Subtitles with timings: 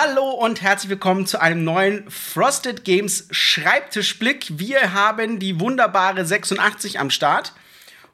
[0.00, 4.46] Hallo und herzlich willkommen zu einem neuen Frosted Games Schreibtischblick.
[4.56, 7.52] Wir haben die wunderbare 86 am Start.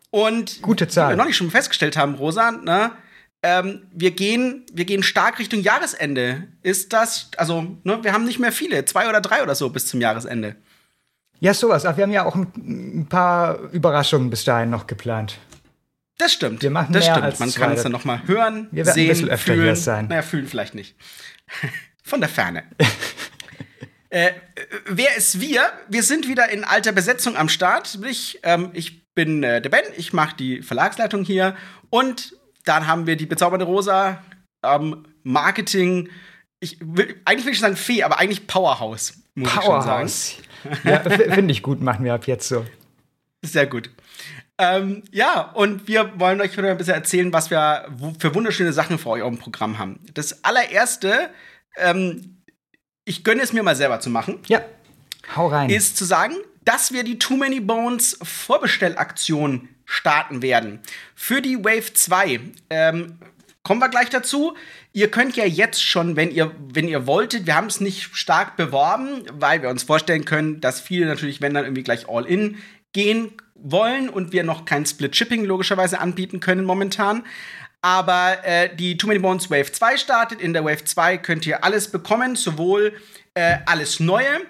[0.09, 1.09] Und Gute Zahl.
[1.09, 2.93] wie wir noch nicht schon festgestellt haben, Rosa, ne,
[3.43, 6.45] ähm, wir, gehen, wir gehen stark Richtung Jahresende.
[6.63, 9.87] Ist das, also, ne, wir haben nicht mehr viele, zwei oder drei oder so bis
[9.87, 10.57] zum Jahresende.
[11.41, 11.85] Ja, sowas.
[11.85, 15.37] Aber wir haben ja auch ein, paar Überraschungen bis dahin noch geplant.
[16.17, 16.63] Das stimmt.
[16.63, 17.27] Wir machen das mehr stimmt.
[17.27, 17.61] als Man zwei.
[17.61, 19.65] kann es dann noch mal hören, Wir werden ein sehen, bisschen öfter fühlen.
[19.65, 20.07] hier sein.
[20.09, 20.97] Naja, fühlen vielleicht nicht.
[22.03, 22.65] Von der Ferne.
[24.11, 24.33] äh, äh,
[24.87, 25.73] wer ist wir?
[25.89, 27.99] Wir sind wieder in alter Besetzung am Start.
[28.07, 31.57] Ich, ähm, ich bin äh, der Ben, ich mache die Verlagsleitung hier.
[31.91, 34.23] Und dann haben wir die bezaubernde Rosa,
[34.63, 36.11] ähm, Marketing.
[36.61, 40.11] Ich will, eigentlich will ich sagen Fee, aber eigentlich Powerhouse, muss ich schon sagen.
[40.11, 40.37] Powerhouse.
[40.85, 42.65] ja, finde ich gut, machen wir ab jetzt so.
[43.45, 43.91] Sehr gut.
[44.59, 47.87] Ähm, ja, und wir wollen euch wieder ein bisschen erzählen, was wir
[48.21, 49.99] für wunderschöne Sachen für euch dem Programm haben.
[50.15, 51.31] Das allererste,
[51.77, 52.43] ähm,
[53.05, 54.61] ich gönne es mir mal selber zu machen, Ja,
[55.35, 55.71] hau rein.
[55.71, 60.81] ist zu sagen, dass wir die Too Many Bones Vorbestellaktion starten werden.
[61.15, 62.41] Für die Wave 2.
[62.71, 63.19] Ähm,
[63.65, 64.55] kommen wir gleich dazu.
[64.93, 68.57] Ihr könnt ja jetzt schon, wenn ihr, wenn ihr wolltet, wir haben es nicht stark
[68.57, 72.59] beworben, weil wir uns vorstellen können, dass viele natürlich, wenn dann irgendwie gleich all in
[72.93, 77.25] gehen wollen und wir noch kein Split Shipping logischerweise anbieten können momentan.
[77.83, 80.41] Aber äh, die Too Many Bones Wave 2 startet.
[80.41, 82.95] In der Wave 2 könnt ihr alles bekommen, sowohl
[83.35, 84.41] äh, alles Neue,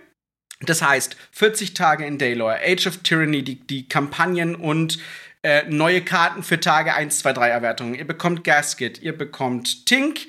[0.60, 4.98] das heißt 40 Tage in Daylore, Age of Tyranny, die, die Kampagnen und
[5.42, 7.94] äh, neue Karten für Tage 1, 2, 3 Erwertungen.
[7.94, 10.20] Ihr bekommt Gasket, ihr bekommt Tink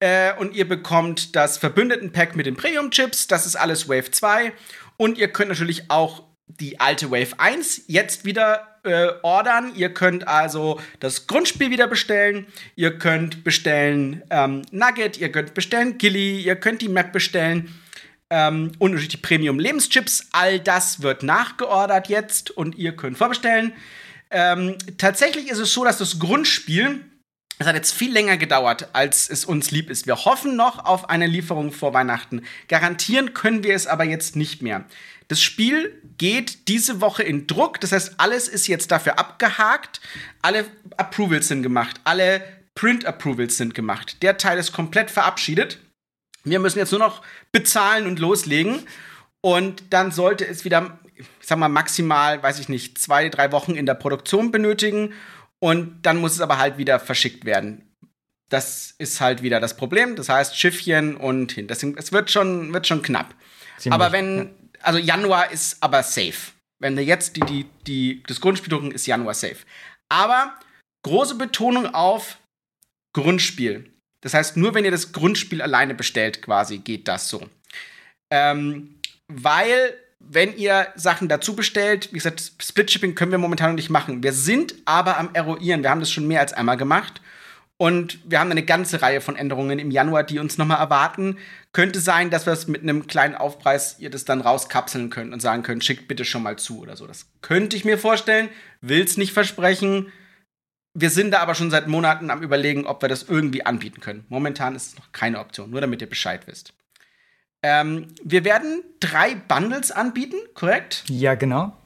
[0.00, 3.26] äh, und ihr bekommt das Verbündeten-Pack mit den Premium-Chips.
[3.26, 4.52] Das ist alles Wave 2.
[4.96, 9.72] Und ihr könnt natürlich auch die alte Wave 1 jetzt wieder äh, ordern.
[9.76, 12.46] Ihr könnt also das Grundspiel wieder bestellen.
[12.74, 17.72] Ihr könnt bestellen ähm, Nugget, ihr könnt bestellen Gilly, ihr könnt die Map bestellen.
[18.30, 20.28] Ähm, und natürlich die Premium-Lebenschips.
[20.32, 23.72] All das wird nachgeordert jetzt und ihr könnt vorbestellen.
[24.30, 27.04] Ähm, tatsächlich ist es so, dass das Grundspiel,
[27.58, 30.06] es hat jetzt viel länger gedauert, als es uns lieb ist.
[30.06, 32.42] Wir hoffen noch auf eine Lieferung vor Weihnachten.
[32.68, 34.84] Garantieren können wir es aber jetzt nicht mehr.
[35.28, 40.00] Das Spiel geht diese Woche in Druck, das heißt, alles ist jetzt dafür abgehakt,
[40.42, 42.42] alle Approvals sind gemacht, alle
[42.74, 44.22] Print-Approvals sind gemacht.
[44.22, 45.78] Der Teil ist komplett verabschiedet.
[46.44, 48.86] Wir müssen jetzt nur noch bezahlen und loslegen.
[49.40, 53.74] Und dann sollte es wieder, ich sag mal, maximal, weiß ich nicht, zwei, drei Wochen
[53.74, 55.12] in der Produktion benötigen.
[55.62, 57.94] Und dann muss es aber halt wieder verschickt werden.
[58.50, 60.16] Das ist halt wieder das Problem.
[60.16, 61.68] Das heißt, Schiffchen und hin.
[61.68, 63.32] Deswegen, es wird schon, wird schon knapp.
[63.78, 66.50] Ziemlich, aber wenn, also Januar ist aber safe.
[66.80, 69.58] Wenn wir jetzt die, die, die, das Grundspiel drucken, ist Januar safe.
[70.08, 70.58] Aber
[71.04, 72.38] große Betonung auf
[73.14, 73.88] Grundspiel.
[74.20, 77.48] Das heißt, nur wenn ihr das Grundspiel alleine bestellt, quasi, geht das so.
[78.32, 79.96] Ähm, weil,
[80.28, 84.22] wenn ihr Sachen dazu bestellt, wie gesagt, Split-Shipping können wir momentan noch nicht machen.
[84.22, 85.82] Wir sind aber am Eruieren.
[85.82, 87.20] Wir haben das schon mehr als einmal gemacht.
[87.76, 91.38] Und wir haben eine ganze Reihe von Änderungen im Januar, die uns nochmal erwarten.
[91.72, 95.40] Könnte sein, dass wir es mit einem kleinen Aufpreis ihr das dann rauskapseln könnt und
[95.40, 97.08] sagen könnt, schickt bitte schon mal zu oder so.
[97.08, 98.50] Das könnte ich mir vorstellen,
[98.82, 100.12] will es nicht versprechen.
[100.94, 104.26] Wir sind da aber schon seit Monaten am überlegen, ob wir das irgendwie anbieten können.
[104.28, 106.74] Momentan ist es noch keine Option, nur damit ihr Bescheid wisst.
[107.62, 111.04] Ähm, wir werden drei Bundles anbieten, korrekt?
[111.08, 111.76] ja, genau.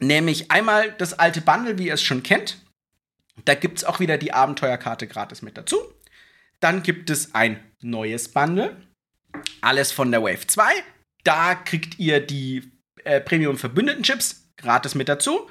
[0.00, 2.58] Nämlich einmal das alte Bundle, wie ihr es schon kennt.
[3.44, 5.76] Da gibt es auch wieder die Abenteuerkarte gratis mit dazu.
[6.58, 8.76] Dann gibt es ein neues Bundle.
[9.60, 10.64] Alles von der Wave 2.
[11.24, 12.72] Da kriegt ihr die
[13.04, 15.48] äh, Premium-Verbündeten-Chips gratis mit dazu.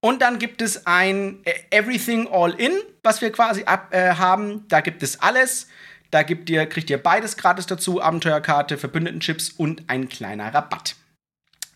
[0.00, 4.66] Und dann gibt es ein äh, Everything All In, was wir quasi ab, äh, haben.
[4.68, 5.68] Da gibt es alles.
[6.10, 10.96] Da gibt ihr, kriegt ihr beides gratis dazu: Abenteuerkarte, Verbündeten-Chips und ein kleiner Rabatt.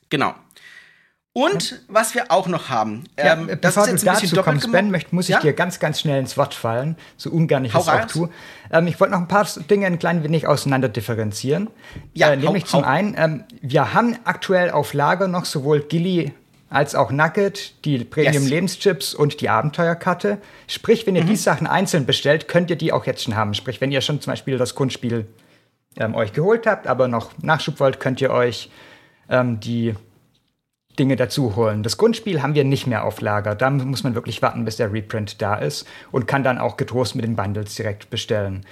[0.08, 0.34] Genau.
[1.32, 4.90] Und was wir auch noch haben, Ja, ähm, äh, das bevor du dazu kommst, Ben,
[4.90, 5.40] möcht, muss ich Ja?
[5.40, 8.30] dir ganz, ganz schnell ins Wort fallen, so ungern ich es auch tue.
[8.72, 11.70] Ähm, ich wollte noch ein paar Dinge ein klein wenig auseinander differenzieren.
[12.14, 12.88] Ja, äh, nämlich hau- zum hau.
[12.90, 16.34] einen, ähm, wir haben aktuell auf Lager noch sowohl Gilly
[16.70, 20.38] als auch Nugget, die Premium-Lebenschips und die Abenteuerkarte.
[20.68, 21.06] Sprich, Mhm.
[21.08, 23.54] wenn ihr die Sachen einzeln bestellt, könnt ihr die auch jetzt schon haben.
[23.54, 25.26] Sprich, wenn ihr schon zum Beispiel das Grundspiel
[25.96, 28.70] ähm, euch geholt habt, aber noch Nachschub wollt, könnt ihr euch
[29.28, 29.94] ähm, die
[30.98, 31.82] Dinge dazu holen.
[31.82, 33.54] Das Grundspiel haben wir nicht mehr auf Lager.
[33.56, 37.16] Da muss man wirklich warten, bis der Reprint da ist und kann dann auch getrost
[37.16, 38.64] mit den Bundles direkt bestellen.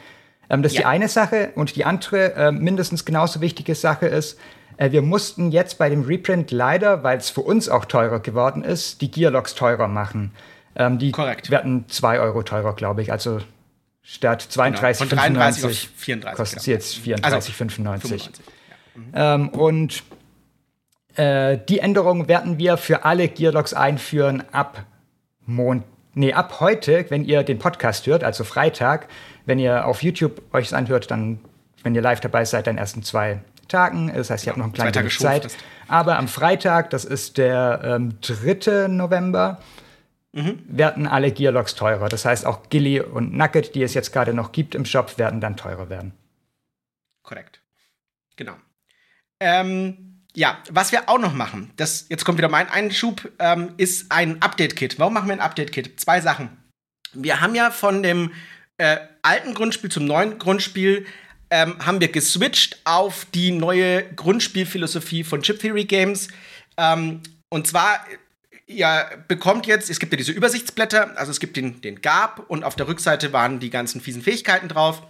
[0.51, 0.83] Ähm, das ist Ja.
[0.83, 1.51] die eine Sache.
[1.57, 4.39] Und die andere, äh, mindestens genauso wichtige Sache ist,
[4.79, 9.01] wir mussten jetzt bei dem Reprint leider, weil es für uns auch teurer geworden ist,
[9.01, 10.33] die Gearlocks teurer machen.
[10.77, 11.51] Ähm, die Korrekt.
[11.51, 13.11] werden 2 Euro teurer, glaube ich.
[13.11, 13.41] Also
[14.03, 15.23] statt 32,95 genau.
[15.23, 16.77] 33 auf 34, kostet sie genau.
[16.77, 17.35] jetzt 34,95.
[17.35, 18.31] Also 95,
[19.15, 20.03] Ähm, und
[21.17, 24.85] äh, die Änderung werden wir für alle Gearlocks einführen ab
[25.47, 25.85] Mond
[26.19, 29.09] nee, ab heute, wenn ihr den Podcast hört, also Freitag,
[29.47, 31.39] wenn ihr auf YouTube euch es anhört, dann,
[31.83, 34.13] wenn ihr live dabei seid, dann erst in zwei Tagen.
[34.15, 35.43] Das heißt, ihr habt noch ein Zwei kleines Tage Zeit.
[35.43, 35.65] Schonfrist.
[35.89, 38.89] Aber am Freitag, das ist der ähm, 3.
[38.89, 39.61] November,
[40.33, 40.63] Mhm.
[40.69, 42.11] werden alle Gearlocks teurer.
[42.11, 45.41] Das heißt, auch Gilly und Nugget, die es jetzt gerade noch gibt im Shop, werden
[45.41, 46.13] dann teurer werden.
[47.23, 47.63] Korrekt.
[48.37, 48.55] Genau.
[49.41, 54.13] Ähm, ja, was wir auch noch machen, das, jetzt kommt wieder mein Einschub, ähm, ist
[54.13, 54.99] ein Update-Kit.
[54.99, 55.99] Warum machen wir ein Update-Kit?
[55.99, 56.51] Zwei Sachen.
[57.15, 58.33] Wir haben ja von dem
[58.77, 61.07] äh, alten Grundspiel zum neuen Grundspiel
[61.51, 66.29] ähm, haben wir geswitcht auf die neue Grundspielphilosophie von Chip Theory Games.
[66.77, 68.05] Ähm, und zwar,
[68.67, 72.65] ihr bekommt jetzt, es gibt ja diese Übersichtsblätter, also es gibt den, den Gab und
[72.65, 75.03] auf der Rückseite waren die ganzen fiesen Fähigkeiten drauf.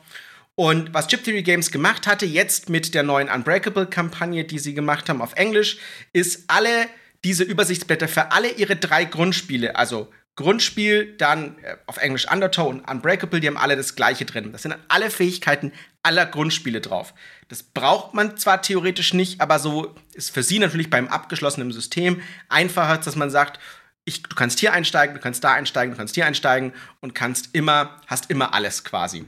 [0.54, 5.08] Und was Chip Theory Games gemacht hatte, jetzt mit der neuen Unbreakable-Kampagne, die sie gemacht
[5.08, 5.78] haben auf Englisch,
[6.12, 6.88] ist alle
[7.24, 12.88] diese Übersichtsblätter für alle ihre drei Grundspiele, also Grundspiel, dann äh, auf Englisch Undertow und
[12.88, 14.52] Unbreakable, die haben alle das gleiche drin.
[14.52, 15.72] Das sind alle Fähigkeiten
[16.04, 17.12] aller Grundspiele drauf.
[17.48, 22.22] Das braucht man zwar theoretisch nicht, aber so ist für sie natürlich beim abgeschlossenen System
[22.48, 23.58] einfacher, dass man sagt,
[24.04, 27.48] ich, du kannst hier einsteigen, du kannst da einsteigen, du kannst hier einsteigen und kannst
[27.52, 29.26] immer, hast immer alles quasi.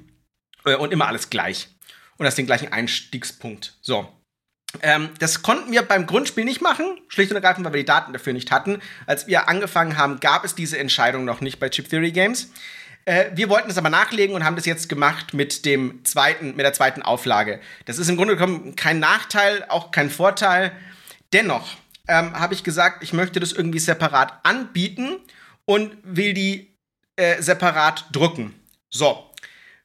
[0.64, 1.68] Äh, und immer alles gleich.
[2.18, 3.76] Und hast den gleichen Einstiegspunkt.
[3.80, 4.08] So.
[4.82, 8.12] Ähm, das konnten wir beim Grundspiel nicht machen, schlicht und ergreifend, weil wir die Daten
[8.12, 8.80] dafür nicht hatten.
[9.06, 12.50] Als wir angefangen haben, gab es diese Entscheidung noch nicht bei Chip Theory Games.
[13.04, 16.60] Äh, wir wollten es aber nachlegen und haben das jetzt gemacht mit dem zweiten, mit
[16.60, 17.60] der zweiten Auflage.
[17.86, 20.72] Das ist im Grunde genommen kein Nachteil, auch kein Vorteil.
[21.32, 21.76] Dennoch
[22.06, 25.16] ähm, habe ich gesagt, ich möchte das irgendwie separat anbieten
[25.64, 26.76] und will die
[27.16, 28.54] äh, separat drucken.
[28.90, 29.29] So,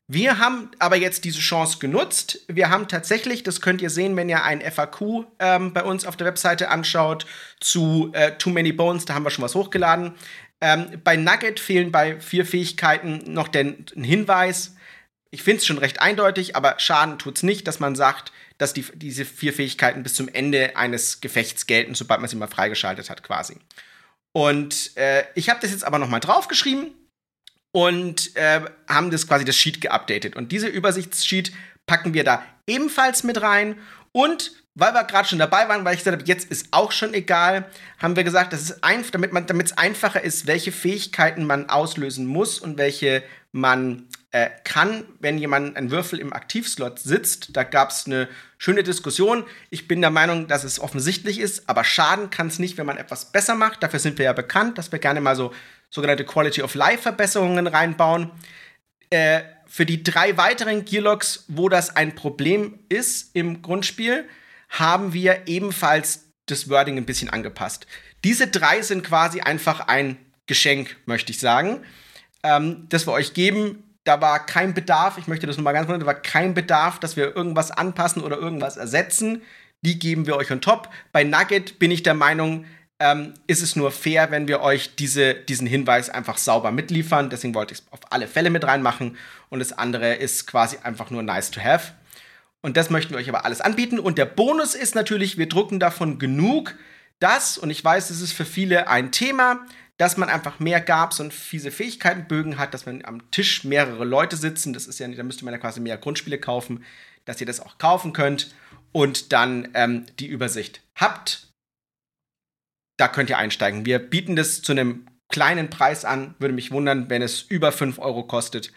[0.08, 2.42] wir haben aber jetzt diese Chance genutzt.
[2.48, 6.16] Wir haben tatsächlich, das könnt ihr sehen, wenn ihr ein FAQ ähm, bei uns auf
[6.16, 7.26] der Webseite anschaut,
[7.60, 10.14] zu äh, Too Many Bones, da haben wir schon was hochgeladen.
[10.62, 14.76] Ähm, bei Nugget fehlen bei vier Fähigkeiten noch den, ein Hinweis.
[15.32, 18.74] Ich finde es schon recht eindeutig, aber Schaden tut es nicht, dass man sagt, dass
[18.74, 23.10] die, diese vier Fähigkeiten bis zum Ende eines Gefechts gelten, sobald man sie mal freigeschaltet
[23.10, 23.58] hat, quasi.
[24.34, 26.94] Und äh, ich habe das jetzt aber noch mal draufgeschrieben
[27.76, 30.38] und äh, haben das quasi das Sheet geupdatet.
[30.38, 31.52] Und diese Übersichtssheet
[31.86, 33.76] packen wir da ebenfalls mit rein.
[34.14, 37.14] Und weil wir gerade schon dabei waren, weil ich gesagt habe, jetzt ist auch schon
[37.14, 37.66] egal,
[38.00, 42.60] haben wir gesagt, das ist man, damit es einfacher ist, welche Fähigkeiten man auslösen muss
[42.60, 47.58] und welche man äh, kann, wenn jemand ein Würfel im Aktivslot sitzt.
[47.58, 49.44] Da gab es eine schöne Diskussion.
[49.70, 52.98] Ich bin der Meinung, dass es offensichtlich ist, aber schaden kann es nicht, wenn man
[52.98, 53.84] etwas besser macht.
[53.84, 55.54] Dafür sind wir ja bekannt, dass wir gerne mal so
[55.90, 58.32] sogenannte Quality of Life Verbesserungen reinbauen.
[59.10, 64.26] Äh, für die drei weiteren Gearlocks, wo das ein Problem ist im Grundspiel,
[64.70, 67.88] haben wir ebenfalls das Wording ein bisschen angepasst.
[68.24, 70.18] Diese drei sind quasi einfach ein
[70.48, 71.84] Geschenk, möchte ich sagen,
[72.44, 73.84] ähm, das wir euch geben.
[74.04, 77.18] Da war kein Bedarf, ich möchte das nochmal ganz kurz, da war kein Bedarf, dass
[77.18, 79.42] wir irgendwas anpassen oder irgendwas ersetzen.
[79.82, 80.90] Die geben wir euch on top.
[81.12, 82.66] Bei Nugget bin ich der Meinung,
[83.00, 87.30] ähm, ist es nur fair, wenn wir euch diese, diesen Hinweis einfach sauber mitliefern.
[87.30, 89.18] Deswegen wollte ich es auf alle Fälle mit reinmachen.
[89.50, 91.94] Und das andere ist quasi einfach nur nice to have.
[92.62, 94.00] Und das möchten wir euch aber alles anbieten.
[94.00, 96.76] Und der Bonus ist natürlich, wir drucken davon genug,
[97.20, 99.66] dass, und ich weiß, es ist für viele ein Thema,
[99.98, 104.36] dass man einfach mehr Gabs und fiese Fähigkeitenbögen hat, dass man am Tisch mehrere Leute
[104.36, 104.74] sitzen.
[104.74, 106.84] Das ist ja, da müsste man ja quasi mehr Grundspiele kaufen,
[107.26, 108.54] dass ihr das auch kaufen könnt
[108.92, 111.48] und dann ähm, die Übersicht habt.
[112.98, 113.86] Da könnt ihr einsteigen.
[113.86, 116.36] Wir bieten das zu einem kleinen Preis an.
[116.40, 118.72] Würde mich wundern, wenn es über 5 Euro kostet.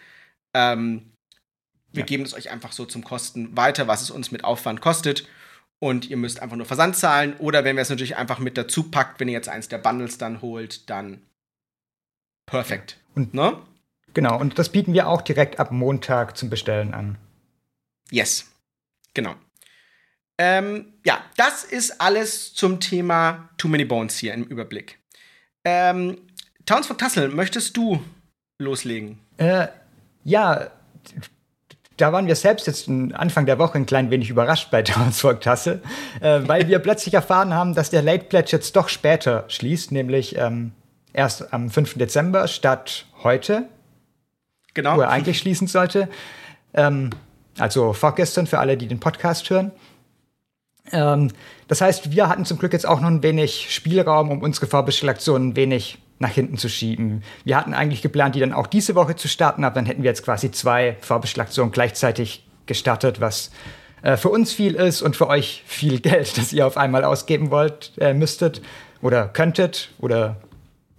[0.53, 1.11] Ähm,
[1.91, 2.05] wir Ja.
[2.05, 5.27] geben es euch einfach so zum Kosten weiter, was es uns mit Aufwand kostet.
[5.79, 7.35] Und ihr müsst einfach nur Versand zahlen.
[7.37, 10.17] Oder wenn wir es natürlich einfach mit dazu packt, wenn ihr jetzt eins der Bundles
[10.17, 11.21] dann holt, dann
[12.45, 12.97] perfekt.
[13.15, 13.61] Und- ne?
[14.13, 17.17] Genau, und das bieten wir auch direkt ab Montag zum Bestellen an.
[18.11, 18.51] Yes.
[19.13, 19.35] Genau.
[20.41, 24.97] Ähm, ja, das ist alles zum Thema Too Many Bones hier im Überblick.
[25.65, 26.17] Ähm,
[26.65, 28.01] Townsville Tassel, möchtest du
[28.57, 29.19] loslegen?
[29.37, 29.67] Äh,
[30.23, 30.67] ja,
[31.97, 35.81] da waren wir selbst jetzt Anfang der Woche ein klein wenig überrascht bei Townsfolk Tasse,
[36.21, 40.37] äh, weil wir plötzlich erfahren haben, dass der Late Pledge jetzt doch später schließt, nämlich
[40.37, 40.71] ähm,
[41.11, 41.95] erst am 5.
[41.95, 43.67] Dezember statt heute,
[44.73, 44.95] Genau.
[44.95, 46.07] wo er eigentlich schließen sollte.
[46.73, 47.09] Ähm,
[47.57, 49.71] also vorgestern für alle, die den Podcast hören.
[50.91, 51.31] Ähm,
[51.67, 55.49] das heißt, wir hatten zum Glück jetzt auch noch ein wenig Spielraum, um unsere Vorbestellaktionen
[55.49, 57.23] ein wenig nach hinten zu schieben.
[57.45, 60.09] Wir hatten eigentlich geplant, die dann auch diese Woche zu starten, aber dann hätten wir
[60.09, 63.51] jetzt quasi zwei Vorbestellaktionen gleichzeitig gestartet, was
[64.01, 67.51] äh, für uns viel ist und für euch viel Geld, das ihr auf einmal ausgeben
[67.51, 68.61] wollt, äh, müsstet
[69.01, 70.35] oder könntet oder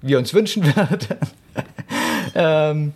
[0.00, 1.18] wir uns wünschen würden.
[2.34, 2.92] ähm,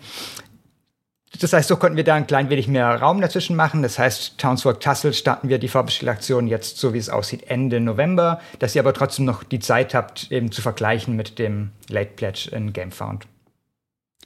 [1.41, 3.83] das heißt, so konnten wir da ein klein wenig mehr Raum dazwischen machen.
[3.83, 8.41] Das heißt, Townswalk Tussle starten wir die Vorbestellaktion jetzt, so wie es aussieht, Ende November,
[8.59, 12.51] dass ihr aber trotzdem noch die Zeit habt, eben zu vergleichen mit dem Late Pledge
[12.53, 13.27] in GameFound.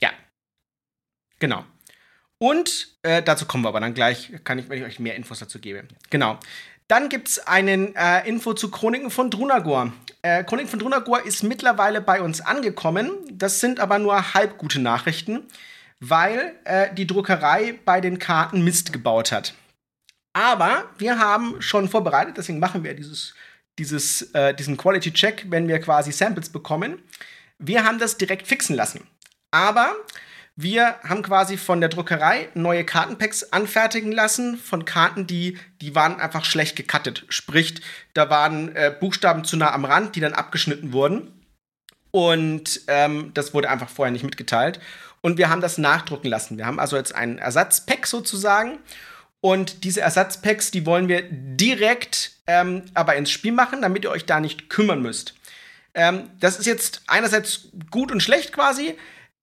[0.01, 0.11] Ja.
[1.39, 1.65] Genau.
[2.39, 5.41] Und äh, dazu kommen wir aber dann gleich, kann ich, wenn ich euch mehr Infos
[5.41, 5.85] dazu gebe.
[6.11, 6.39] Genau.
[6.89, 9.93] Dann gibt es einen äh, Info zu Chroniken von Drunagor.
[10.23, 13.11] Äh, Chroniken von Drunagor ist mittlerweile bei uns angekommen.
[13.31, 15.43] Das sind aber nur halb gute Nachrichten,
[16.01, 19.55] weil äh, die Druckerei bei den Karten Mist gebaut hat.
[20.33, 23.35] Aber wir haben schon vorbereitet, deswegen machen wir dieses,
[23.79, 27.03] dieses, äh, diesen Quality Check, wenn wir quasi Samples bekommen.
[27.59, 29.07] Wir haben das direkt fixen lassen.
[29.51, 29.97] Aber
[30.55, 36.21] wir haben quasi von der Druckerei neue Kartenpacks anfertigen lassen, von Karten, die, die waren
[36.21, 37.25] einfach schlecht gecuttet.
[37.29, 37.81] Sprich,
[38.13, 41.33] da waren äh, Buchstaben zu nah am Rand, die dann abgeschnitten wurden.
[42.11, 44.81] Und ähm, das wurde einfach vorher nicht mitgeteilt.
[45.21, 46.59] Und wir haben das nachdrucken lassen.
[46.59, 48.79] Wir haben also jetzt ein Ersatzpack sozusagen.
[49.41, 54.27] Und diese Ersatzpacks, die wollen wir direkt ähm, aber ins Spiel machen, damit ihr euch
[54.27, 55.35] da nicht kümmern müsst.
[55.95, 58.97] Ähm, das ist jetzt einerseits gut und schlecht quasi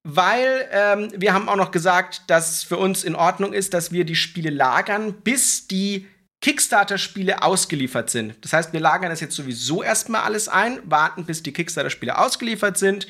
[0.07, 4.05] weil ähm, wir haben auch noch gesagt, dass für uns in Ordnung ist, dass wir
[4.05, 6.05] die Spiele lagern, bis die
[6.41, 8.35] Kickstarter-Spiele ausgeliefert sind.
[8.41, 12.77] Das heißt, wir lagern das jetzt sowieso erstmal alles ein, warten, bis die Kickstarter-Spiele ausgeliefert
[12.77, 13.07] sind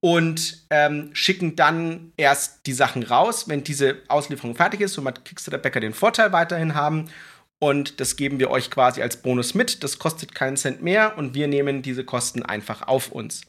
[0.00, 5.80] und ähm, schicken dann erst die Sachen raus, wenn diese Auslieferung fertig ist, womit Kickstarter-Bäcker
[5.80, 7.10] den Vorteil weiterhin haben.
[7.58, 9.82] Und das geben wir euch quasi als Bonus mit.
[9.82, 13.42] Das kostet keinen Cent mehr und wir nehmen diese Kosten einfach auf uns.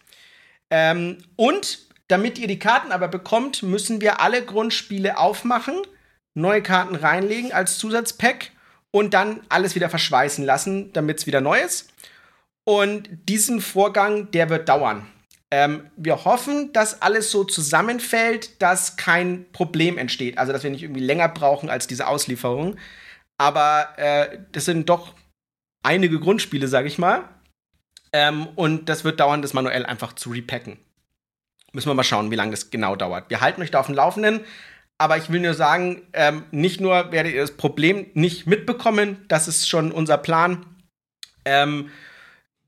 [0.69, 5.75] Ähm, und damit ihr die Karten aber bekommt, müssen wir alle Grundspiele aufmachen,
[6.33, 8.51] neue Karten reinlegen als Zusatzpack
[8.91, 11.91] und dann alles wieder verschweißen lassen, damit es wieder neu ist.
[12.63, 15.05] Und diesen Vorgang, der wird dauern.
[15.49, 20.37] Ähm, wir hoffen, dass alles so zusammenfällt, dass kein Problem entsteht.
[20.37, 22.75] Also, dass wir nicht irgendwie länger brauchen als diese Auslieferung.
[23.37, 25.13] Aber äh, das sind doch
[25.83, 27.23] einige Grundspiele, sag ich mal.
[28.11, 30.79] Ähm, und das wird dauern, das manuell einfach zu repacken.
[31.71, 33.29] Müssen wir mal schauen, wie lange das genau dauert.
[33.29, 34.41] Wir halten euch da auf dem Laufenden.
[34.97, 39.47] Aber ich will nur sagen, ähm, nicht nur werdet ihr das Problem nicht mitbekommen, das
[39.47, 40.65] ist schon unser Plan,
[41.45, 41.91] ähm,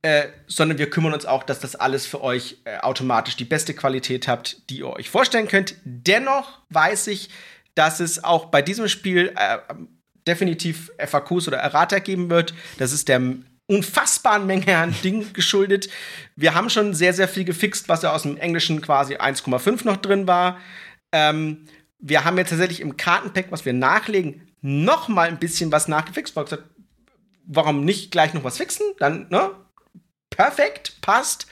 [0.01, 3.74] äh, sondern wir kümmern uns auch, dass das alles für euch äh, automatisch die beste
[3.74, 5.75] Qualität habt, die ihr euch vorstellen könnt.
[5.84, 7.29] Dennoch weiß ich,
[7.75, 9.58] dass es auch bei diesem Spiel äh,
[10.25, 12.53] definitiv FAQs oder Errata geben wird.
[12.77, 13.22] Das ist der
[13.68, 15.89] unfassbaren Menge an Dingen geschuldet.
[16.36, 19.98] Wir haben schon sehr, sehr viel gefixt, was ja aus dem Englischen quasi 1,5 noch
[19.98, 20.60] drin war.
[21.12, 21.65] Ähm,
[22.00, 26.36] wir haben jetzt tatsächlich im Kartenpack, was wir nachlegen, noch mal ein bisschen was nachgefixt.
[27.46, 28.86] Warum nicht gleich noch was fixen?
[29.00, 29.51] Dann, ne?
[30.39, 31.48] Perfekt, passt.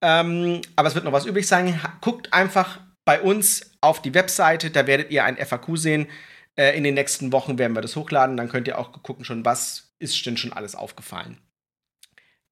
[0.00, 1.80] Ähm, aber es wird noch was übrig sein.
[2.00, 6.06] Guckt einfach bei uns auf die Webseite, da werdet ihr ein FAQ sehen.
[6.54, 8.36] Äh, in den nächsten Wochen werden wir das hochladen.
[8.36, 11.38] Dann könnt ihr auch gucken schon, was ist denn schon alles aufgefallen.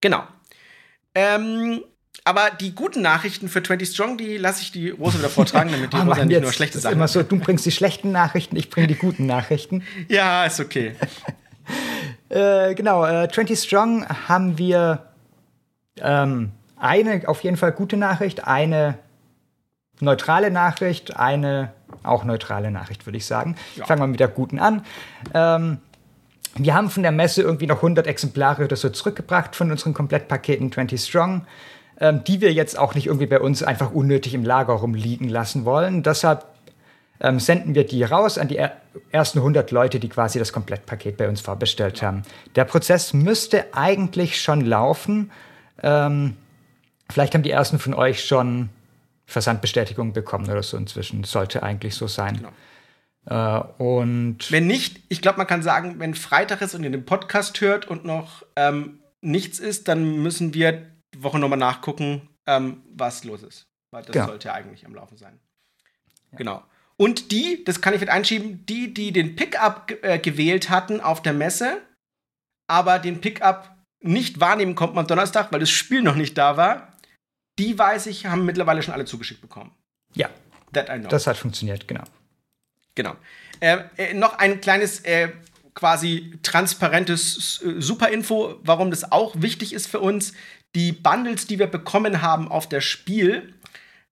[0.01, 0.25] Genau.
[1.15, 1.85] Ähm,
[2.25, 5.93] aber die guten Nachrichten für 20 Strong, die lasse ich die Rose wieder vortragen, damit
[5.93, 6.97] die oh, Rosa nicht nur schlechte Sachen.
[6.97, 9.85] Immer so, du bringst die schlechten Nachrichten, ich bringe die guten Nachrichten.
[10.09, 10.97] ja, ist okay.
[12.29, 15.10] äh, genau, äh, 20 Strong haben wir
[16.03, 18.99] ähm, eine auf jeden Fall gute Nachricht, eine
[20.01, 23.57] neutrale Nachricht, eine auch neutrale Nachricht, würde ich sagen.
[23.77, 23.87] Ja.
[23.87, 24.85] Fangen wir mit der guten an.
[25.35, 25.79] Ähm,
[26.57, 30.73] wir haben von der Messe irgendwie noch 100 Exemplare oder so zurückgebracht von unseren Komplettpaketen
[30.73, 31.47] 20 Strong,
[32.01, 35.65] ähm, die wir jetzt auch nicht irgendwie bei uns einfach unnötig im Lager rumliegen lassen
[35.65, 36.03] wollen.
[36.03, 36.47] Deshalb
[37.21, 38.73] ähm, senden wir die raus an die er
[39.13, 42.23] ersten 100 Leute, die quasi das Komplettpaket bei uns vorbestellt haben.
[42.57, 45.31] Der Prozess müsste eigentlich schon laufen.
[45.83, 46.37] Ähm,
[47.11, 48.71] vielleicht haben die ersten von euch schon
[49.27, 51.25] Versandbestätigung bekommen oder so inzwischen.
[51.25, 52.37] Sollte eigentlich so sein.
[52.37, 52.53] Genau.
[53.27, 57.05] Äh, und wenn nicht, ich glaube, man kann sagen, wenn Freitag ist und ihr den
[57.05, 62.83] Podcast hört und noch ähm, nichts ist, dann müssen wir die Woche nochmal nachgucken, ähm,
[62.93, 63.67] was los ist.
[63.91, 64.27] Weil das genau.
[64.27, 65.39] sollte ja eigentlich am Laufen sein.
[66.33, 66.39] Ja.
[66.39, 66.65] Genau.
[66.97, 71.23] Und die, das kann ich mit einschieben, die, die den Pickup äh, gewählt hatten auf
[71.23, 71.81] der Messe,
[72.69, 76.93] aber den Pickup nicht wahrnehmen konnten am Donnerstag, weil das Spiel noch nicht da war,
[77.59, 79.73] die weiß ich, haben mittlerweile schon alle zugeschickt bekommen.
[80.15, 80.31] Ja.
[80.73, 82.05] Das hat funktioniert, genau.
[82.95, 83.17] Genau.
[83.61, 85.31] Äh, äh, noch ein kleines äh,
[85.75, 90.33] quasi transparentes äh, Superinfo, warum das auch wichtig ist für uns.
[90.75, 93.53] Die Bundles, die wir bekommen haben auf das Spiel,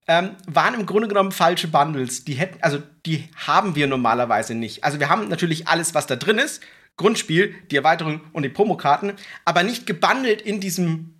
[0.07, 2.25] ähm, waren im Grunde genommen falsche Bundles.
[2.25, 4.83] Die hätten, also die haben wir normalerweise nicht.
[4.83, 6.61] Also wir haben natürlich alles, was da drin ist.
[6.99, 9.13] Grundspiel, die Erweiterung und die Promokarten,
[9.45, 11.15] aber nicht gebundelt in diesem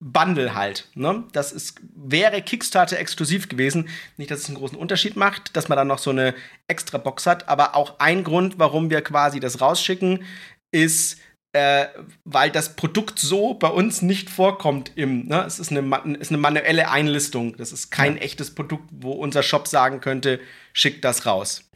[0.00, 0.88] Bundle halt.
[0.94, 1.24] Ne?
[1.32, 3.88] Das ist, wäre Kickstarter exklusiv gewesen.
[4.16, 6.34] Nicht, dass es einen großen Unterschied macht, dass man dann noch so eine
[6.68, 10.24] extra Box hat, aber auch ein Grund, warum wir quasi das rausschicken,
[10.70, 11.18] ist,
[11.52, 11.86] äh,
[12.24, 15.42] weil das Produkt so bei uns nicht vorkommt im, ne?
[15.46, 17.56] es ist eine, ist eine manuelle Einlistung.
[17.56, 18.22] Das ist kein ja.
[18.22, 20.38] echtes Produkt, wo unser Shop sagen könnte,
[20.74, 21.68] schickt das raus.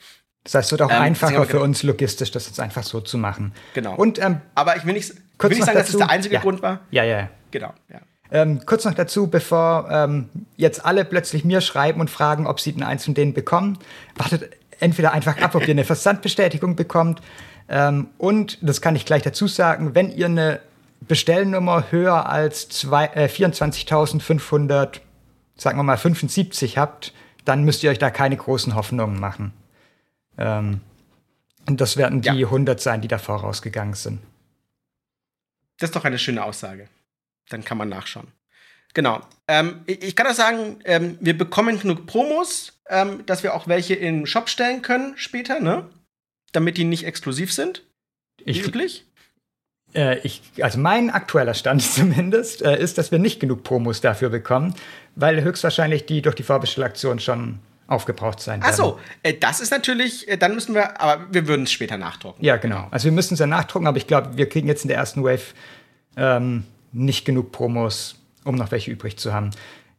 [0.44, 3.16] Das heißt, es wird auch ähm, einfacher für uns logistisch, das jetzt einfach so zu
[3.16, 3.52] machen.
[3.74, 3.94] Genau.
[3.94, 5.78] Und, ähm, Aber ich will nicht, will nicht sagen, dazu.
[5.78, 6.40] dass es der einzige ja.
[6.40, 6.80] Grund war.
[6.90, 7.28] Ja, ja, ja.
[7.50, 8.00] Genau, ja.
[8.32, 12.72] Ähm, kurz noch dazu, bevor ähm, jetzt alle plötzlich mir schreiben und fragen, ob sie
[12.72, 13.78] den eins von denen bekommen,
[14.16, 17.20] wartet entweder einfach ab, ob ihr eine Versandbestätigung bekommt.
[17.68, 20.60] Ähm, und, das kann ich gleich dazu sagen, wenn ihr eine
[21.06, 25.00] Bestellnummer höher als äh, 24.500,
[25.56, 27.12] sagen wir mal 75 habt,
[27.44, 29.52] dann müsst ihr euch da keine großen Hoffnungen machen.
[30.38, 30.80] Ähm,
[31.68, 32.46] und das werden die ja.
[32.46, 34.20] 100 sein, die da vorausgegangen sind.
[35.78, 36.88] Das ist doch eine schöne Aussage.
[37.48, 38.28] Dann kann man nachschauen.
[38.94, 39.20] Genau.
[39.48, 43.94] Ähm, ich kann auch sagen, ähm, wir bekommen genug Promos, ähm, dass wir auch welche
[43.94, 45.88] im Shop stellen können später, ne?
[46.52, 47.84] Damit die nicht exklusiv sind.
[48.44, 49.06] Ich, üblich.
[49.94, 54.28] Äh, ich, also mein aktueller Stand zumindest äh, ist, dass wir nicht genug Promos dafür
[54.28, 54.74] bekommen,
[55.14, 57.60] weil höchstwahrscheinlich die durch die Vorbestellaktion schon
[57.92, 58.70] aufgebraucht sein werden.
[58.70, 62.44] Achso, äh, das ist natürlich, äh, dann müssen wir, aber wir würden es später nachdrucken.
[62.44, 62.88] Ja, genau.
[62.90, 65.22] Also wir müssen es ja nachdrucken, aber ich glaube, wir kriegen jetzt in der ersten
[65.22, 65.54] Wave
[66.16, 69.50] ähm, nicht genug Promos, um noch welche übrig zu haben.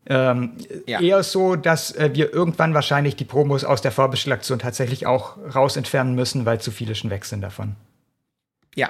[0.06, 1.00] Ähm, ja.
[1.00, 5.78] Eher so, dass äh, wir irgendwann wahrscheinlich die Promos aus der Vorbestellaktion tatsächlich auch raus
[5.78, 7.76] entfernen müssen, weil zu viele schon weg sind davon.
[8.76, 8.90] Ja.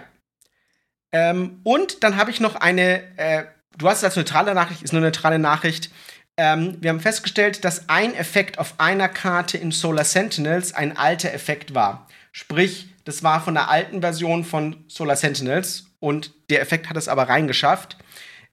[1.11, 3.43] Ähm, und dann habe ich noch eine, äh,
[3.77, 5.91] du hast es als neutrale Nachricht, ist eine neutrale Nachricht.
[6.37, 11.33] Ähm, wir haben festgestellt, dass ein Effekt auf einer Karte in Solar Sentinels ein alter
[11.33, 12.07] Effekt war.
[12.31, 17.07] Sprich, das war von der alten Version von Solar Sentinels und der Effekt hat es
[17.07, 17.97] aber reingeschafft.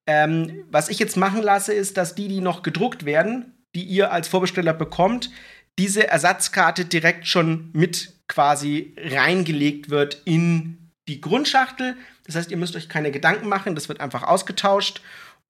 [0.07, 4.13] Ähm, was ich jetzt machen lasse, ist, dass die, die noch gedruckt werden, die ihr
[4.13, 5.31] als Vorbesteller bekommt,
[5.79, 11.97] diese Ersatzkarte direkt schon mit quasi reingelegt wird in die Grundschachtel.
[12.27, 15.01] Das heißt, ihr müsst euch keine Gedanken machen, das wird einfach ausgetauscht.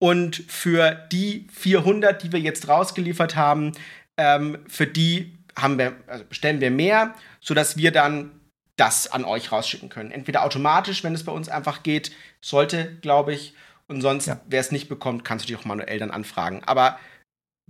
[0.01, 3.73] Und für die 400, die wir jetzt rausgeliefert haben,
[4.17, 8.41] ähm, für die haben wir, also bestellen wir mehr, sodass wir dann
[8.77, 10.11] das an euch rausschicken können.
[10.11, 13.55] Entweder automatisch, wenn es bei uns einfach geht, sollte, glaube ich.
[13.89, 14.41] Und sonst, ja.
[14.47, 16.63] wer es nicht bekommt, kannst du dich auch manuell dann anfragen.
[16.65, 16.99] Aber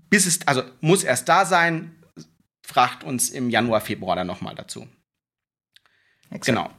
[0.09, 1.97] bis es, also muss erst da sein,
[2.64, 4.87] fragt uns im Januar, Februar dann nochmal dazu.
[6.31, 6.47] Exakt.
[6.47, 6.71] Genau.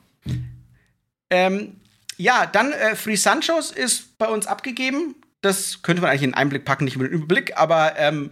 [1.29, 1.81] Ähm,
[2.15, 5.15] ja, dann äh, Free Sanchos ist bei uns abgegeben.
[5.41, 8.29] Das könnte man eigentlich in einen Einblick packen, nicht über den Überblick, aber ähm,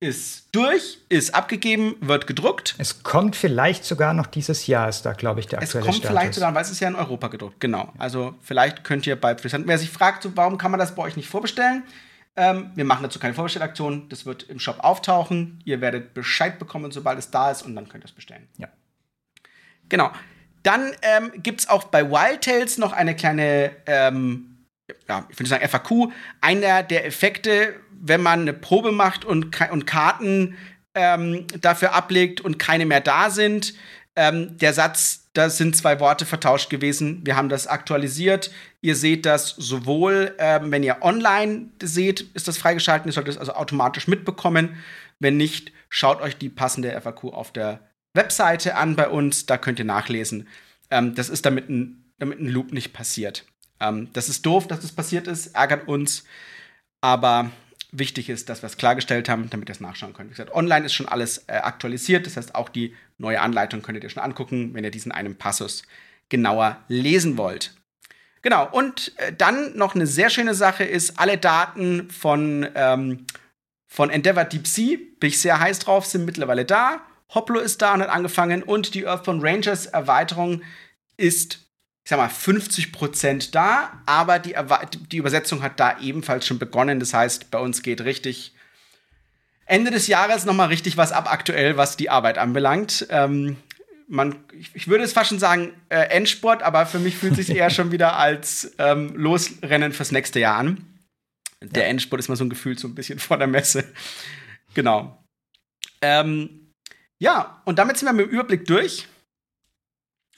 [0.00, 2.74] ist durch, ist abgegeben, wird gedruckt.
[2.78, 5.96] Es kommt vielleicht sogar noch dieses Jahr, ist da, glaube ich, der aktuelle Es kommt
[5.96, 6.10] Status.
[6.10, 7.92] vielleicht sogar, weil es ist ja in Europa gedruckt, genau.
[7.98, 11.02] Also vielleicht könnt ihr bei Freesand, wer sich fragt, so, warum kann man das bei
[11.02, 11.82] euch nicht vorbestellen?
[12.36, 15.60] Ähm, wir machen dazu keine Vorbestellaktion, das wird im Shop auftauchen.
[15.64, 18.46] Ihr werdet Bescheid bekommen, sobald es da ist und dann könnt ihr es bestellen.
[18.58, 18.68] Ja.
[19.88, 20.10] Genau.
[20.62, 24.55] Dann ähm, gibt es auch bei Wild Tales noch eine kleine ähm,
[25.08, 29.86] ja, ich würde sagen FAQ, einer der Effekte, wenn man eine Probe macht und, und
[29.86, 30.56] Karten
[30.94, 33.74] ähm, dafür ablegt und keine mehr da sind.
[34.14, 37.20] Ähm, der Satz, da sind zwei Worte vertauscht gewesen.
[37.24, 38.50] Wir haben das aktualisiert.
[38.80, 43.06] Ihr seht das sowohl, ähm, wenn ihr online seht, ist das freigeschaltet.
[43.06, 44.76] Ihr solltet es also automatisch mitbekommen.
[45.18, 47.80] Wenn nicht, schaut euch die passende FAQ auf der
[48.14, 49.44] Webseite an bei uns.
[49.44, 50.48] Da könnt ihr nachlesen.
[50.90, 53.44] Ähm, das ist damit ein, damit ein Loop nicht passiert.
[53.80, 56.24] Ähm, das ist doof, dass das passiert ist, ärgert uns.
[57.00, 57.50] Aber
[57.92, 60.30] wichtig ist, dass wir es klargestellt haben, damit ihr es nachschauen könnt.
[60.30, 62.26] Wie gesagt, online ist schon alles äh, aktualisiert.
[62.26, 65.82] Das heißt, auch die neue Anleitung könntet ihr schon angucken, wenn ihr diesen einen Passus
[66.28, 67.74] genauer lesen wollt.
[68.42, 73.26] Genau, und äh, dann noch eine sehr schöne Sache ist, alle Daten von, ähm,
[73.86, 77.00] von Endeavor Deep Sea, bin ich sehr heiß drauf, sind mittlerweile da.
[77.34, 80.62] Hoplo ist da und hat angefangen und die Earthbound Rangers Erweiterung
[81.16, 81.65] ist
[82.06, 84.54] ich sag mal, 50 Prozent da, aber die,
[85.10, 87.00] die Übersetzung hat da ebenfalls schon begonnen.
[87.00, 88.54] Das heißt, bei uns geht richtig
[89.64, 93.08] Ende des Jahres noch mal richtig was ab aktuell, was die Arbeit anbelangt.
[93.10, 93.56] Ähm,
[94.06, 97.48] man, ich, ich, würde es fast schon sagen äh, Endsport, aber für mich fühlt es
[97.48, 100.86] sich eher schon wieder als ähm, Losrennen fürs nächste Jahr an.
[101.60, 101.88] Der ja.
[101.88, 103.82] Endsport ist mal so ein Gefühl so ein bisschen vor der Messe.
[104.74, 105.20] genau.
[106.00, 106.70] Ähm,
[107.18, 109.08] ja, und damit sind wir mit dem Überblick durch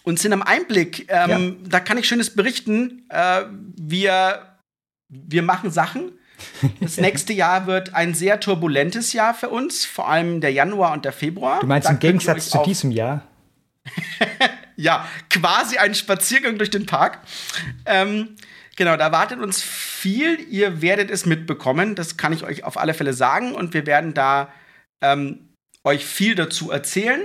[0.08, 1.06] und sind am Einblick.
[1.10, 1.68] Ähm, ja.
[1.68, 3.04] Da kann ich Schönes berichten.
[3.10, 3.42] Äh,
[3.76, 4.58] wir,
[5.08, 6.12] wir machen Sachen.
[6.80, 11.04] Das nächste Jahr wird ein sehr turbulentes Jahr für uns, vor allem der Januar und
[11.04, 11.60] der Februar.
[11.60, 13.22] Du meinst Da im Gegensatz zu diesem Jahr?
[14.80, 17.18] Ja, quasi ein Spaziergang durch den Park.
[17.84, 18.36] Ähm,
[18.76, 20.38] genau, da wartet uns viel.
[20.38, 21.96] Ihr werdet es mitbekommen.
[21.96, 23.56] Das kann ich euch auf alle Fälle sagen.
[23.56, 24.52] Und wir werden da
[25.00, 25.48] ähm,
[25.82, 27.22] euch viel dazu erzählen.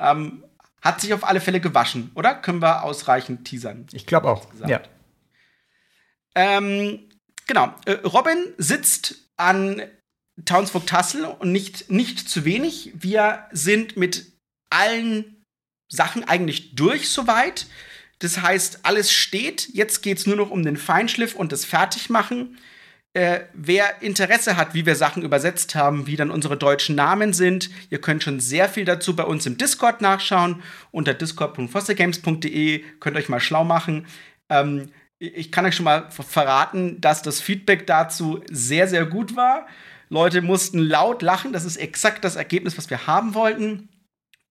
[0.00, 0.44] Ähm,
[0.80, 2.34] hat sich auf alle Fälle gewaschen, oder?
[2.34, 3.86] Können wir ausreichend teasern?
[3.92, 4.46] Ich glaube auch.
[4.66, 4.80] Ja.
[6.34, 7.08] Ähm,
[7.46, 7.74] genau.
[7.84, 9.82] Äh, Robin sitzt an
[10.44, 12.92] Townsburg Tassel und nicht, nicht zu wenig.
[12.94, 14.32] Wir sind mit
[14.70, 15.44] allen
[15.88, 17.66] Sachen eigentlich durch soweit.
[18.20, 19.68] Das heißt, alles steht.
[19.72, 22.58] Jetzt geht es nur noch um den Feinschliff und das Fertigmachen.
[23.14, 27.70] Äh, wer Interesse hat, wie wir Sachen übersetzt haben, wie dann unsere deutschen Namen sind,
[27.90, 30.62] ihr könnt schon sehr viel dazu bei uns im Discord nachschauen.
[30.90, 34.06] Unter discord.fostergames.de könnt euch mal schlau machen.
[34.50, 39.34] Ähm, ich kann euch schon mal ver- verraten, dass das Feedback dazu sehr, sehr gut
[39.34, 39.66] war.
[40.10, 41.52] Leute mussten laut lachen.
[41.52, 43.88] Das ist exakt das Ergebnis, was wir haben wollten.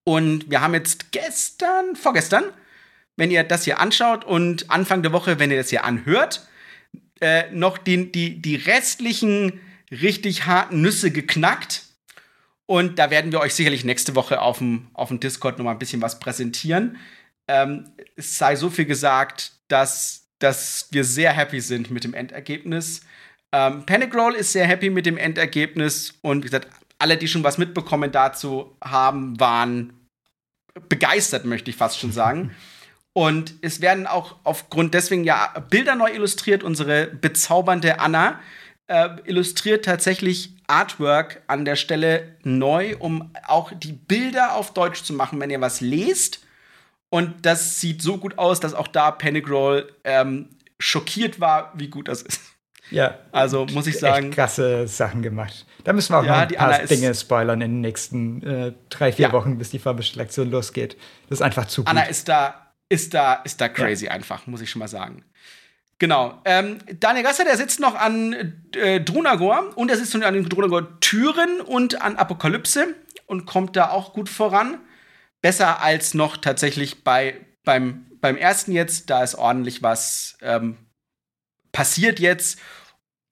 [0.03, 2.43] Und wir haben jetzt gestern, vorgestern,
[3.15, 6.47] wenn ihr das hier anschaut und Anfang der Woche, wenn ihr das hier anhört,
[7.21, 9.60] äh, noch die, die, die restlichen
[9.91, 11.84] richtig harten Nüsse geknackt.
[12.65, 15.71] Und da werden wir euch sicherlich nächste Woche auf dem, auf dem Discord noch mal
[15.71, 16.97] ein bisschen was präsentieren.
[17.47, 23.01] Ähm, es sei so viel gesagt, dass, dass wir sehr happy sind mit dem Endergebnis.
[23.53, 26.15] Ähm, Panic Roll ist sehr happy mit dem Endergebnis.
[26.21, 26.67] Und wie gesagt,
[26.99, 29.93] alle, die schon was mitbekommen dazu haben, waren
[30.89, 32.51] begeistert, möchte ich fast schon sagen.
[33.17, 36.62] Und es werden auch aufgrund deswegen ja Bilder neu illustriert.
[36.62, 38.39] Unsere bezaubernde Anna
[38.86, 45.13] äh, illustriert tatsächlich Artwork an der Stelle neu, um auch die Bilder auf Deutsch zu
[45.13, 46.41] machen, wenn ihr was lest.
[47.10, 51.88] Und das sieht so gut aus, dass auch da Panic Roll ähm, schockiert war, wie
[51.88, 52.39] gut das ist.
[52.91, 53.17] Ja.
[53.32, 55.65] Also muss ich sagen, Echt krasse Sachen gemacht.
[55.86, 58.43] Da müssen wir auch Ja, noch ein die paar Anna Dinge spoilern in den nächsten
[58.43, 59.34] äh, drei, vier Ja.
[59.34, 60.97] Wochen, bis die Vorbestellaktion losgeht.
[61.30, 61.89] Das ist einfach zu gut.
[61.89, 65.23] Anna ist da, ist da, ist da crazy einfach, muss ich schon mal sagen.
[66.00, 66.39] Genau.
[66.45, 71.00] Ähm, Daniel Gasser, der sitzt noch an äh, Drunagor und er sitzt an den Drunagor
[71.00, 72.95] Türen und an Apokalypse
[73.26, 74.80] und kommt da auch gut voran.
[75.41, 79.10] Besser als noch tatsächlich bei, beim, beim ersten jetzt.
[79.10, 80.78] Da ist ordentlich was ähm,
[81.71, 82.60] passiert jetzt.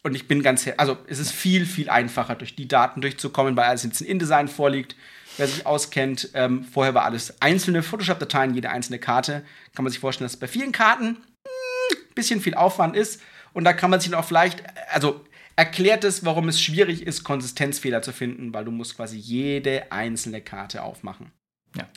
[0.04, 3.66] Und ich bin ganz, also es ist viel, viel einfacher, durch die Daten durchzukommen, weil
[3.66, 4.96] alles jetzt in InDesign vorliegt.
[5.38, 9.46] Wer sich auskennt, ähm, vorher war alles einzelne Photoshop-Dateien, jede einzelne Karte.
[9.74, 13.22] Kann man sich vorstellen, dass es bei vielen Karten ein bisschen viel Aufwand ist.
[13.54, 18.02] Und da kann man sich auch vielleicht, also erklärt es, warum es schwierig ist, Konsistenzfehler
[18.02, 21.32] zu finden, weil du musst quasi jede einzelne Karte aufmachen.
[21.76, 21.88] Ja.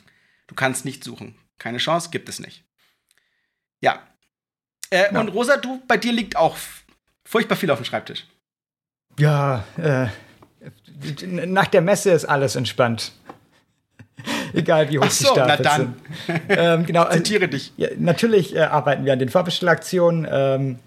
[0.47, 1.35] Du kannst nicht suchen.
[1.57, 2.63] Keine Chance, gibt es nicht.
[3.81, 4.01] Ja.
[4.89, 5.19] Äh, Ja.
[5.19, 6.57] Und Rosa, du, bei dir liegt auch
[7.25, 8.25] furchtbar viel auf dem Schreibtisch.
[9.17, 10.07] Ja, äh,
[11.47, 13.13] nach der Messe ist alles entspannt.
[14.53, 15.95] Egal wie hoch Ach so, die na Stapel dann.
[16.27, 16.41] sind.
[16.49, 17.73] Ähm, genau, also, Zitiere dich.
[17.77, 20.27] ja, natürlich äh, arbeiten wir an den Vorbestellaktionen.
[20.29, 20.79] Ähm,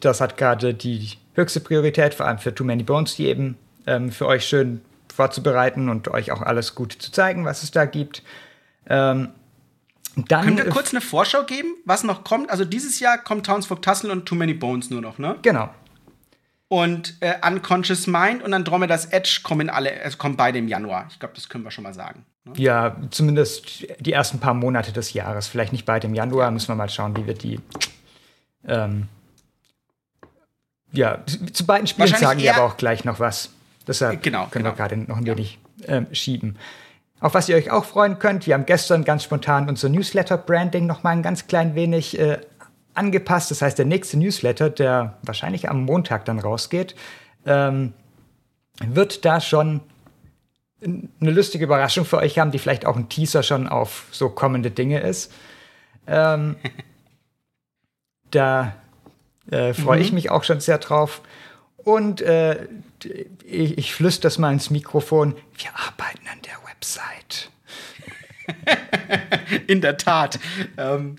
[0.00, 4.10] das hat gerade die höchste Priorität, vor allem für Too Many Bones, die eben ähm,
[4.10, 4.80] für euch schön
[5.14, 8.22] vorzubereiten und euch auch alles gut zu zeigen, was es da gibt.
[8.88, 9.30] Ähm,
[10.26, 12.50] dann Können wir kurz eine Vorschau geben, was noch kommt?
[12.50, 15.36] Also dieses Jahr kommt Townsfolk Tassel und Too Many Bones nur noch, ne?
[15.42, 15.70] Genau.
[16.68, 21.06] Und äh, Unconscious Mind und Andromeda's Edge kommen alle, also kommen beide im Januar.
[21.10, 22.26] Ich glaube, das können wir schon mal sagen.
[22.44, 22.52] Ne?
[22.56, 25.48] Ja, zumindest die ersten paar Monate des Jahres.
[25.48, 27.58] Vielleicht nicht bald im Januar, müssen wir mal schauen, wie wir die.
[28.66, 29.08] Ähm,
[30.92, 33.50] ja, zu beiden Spielen sagen wir aber auch gleich noch was.
[33.86, 34.76] Deshalb Genau, können genau.
[34.76, 36.58] wir gerade noch ein wenig ähm, schieben.
[37.20, 41.02] Auf was ihr euch auch freuen könnt, wir haben gestern ganz spontan unser Newsletter-Branding noch
[41.02, 42.38] mal ein ganz klein wenig äh,
[42.98, 43.50] angepasst.
[43.50, 46.94] Das heißt, der nächste Newsletter, der wahrscheinlich am Montag dann rausgeht,
[47.46, 47.94] ähm,
[48.80, 49.80] wird da schon
[50.82, 54.70] eine lustige Überraschung für euch haben, die vielleicht auch ein Teaser schon auf so kommende
[54.70, 55.32] Dinge ist.
[56.06, 56.56] Ähm,
[58.30, 58.74] da
[59.50, 61.22] äh, freue ich mich auch schon sehr drauf.
[61.76, 62.68] Und äh,
[63.44, 65.34] ich, ich flüstere das mal ins Mikrofon.
[65.56, 67.50] Wir arbeiten an der Website.
[69.66, 70.38] In der Tat.
[70.76, 71.16] ähm,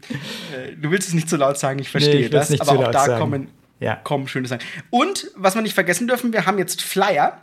[0.56, 2.50] äh, du willst es nicht zu laut sagen, ich verstehe Nee, ich das.
[2.50, 3.20] nicht aber auch da sagen.
[3.20, 3.48] kommen,
[3.80, 3.96] Ja.
[3.96, 4.62] kommen schöne Sachen.
[4.90, 7.38] Und was wir nicht vergessen dürfen, wir haben jetzt Flyer,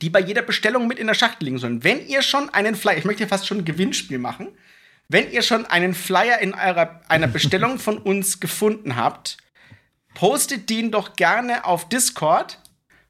[0.00, 1.84] die bei jeder Bestellung mit in der Schachtel liegen sollen.
[1.84, 4.48] Wenn ihr schon einen Flyer, ich möchte hier fast schon ein Gewinnspiel machen,
[5.08, 9.36] wenn ihr schon einen Flyer in eurer, einer Bestellung von uns gefunden habt,
[10.14, 12.58] postet den doch gerne auf Discord.